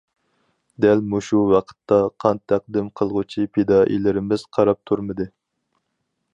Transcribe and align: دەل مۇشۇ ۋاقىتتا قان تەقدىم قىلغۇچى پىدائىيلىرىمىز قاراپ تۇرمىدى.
دەل 0.85 1.03
مۇشۇ 1.11 1.41
ۋاقىتتا 1.51 1.99
قان 2.25 2.41
تەقدىم 2.53 2.89
قىلغۇچى 3.01 3.47
پىدائىيلىرىمىز 3.59 4.49
قاراپ 4.59 4.81
تۇرمىدى. 4.91 5.33